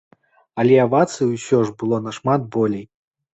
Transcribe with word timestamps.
Але 0.61 0.75
авацый 0.85 1.29
усё 1.35 1.59
ж 1.67 1.75
было 1.85 2.01
нашмат 2.07 2.41
болей. 2.57 2.85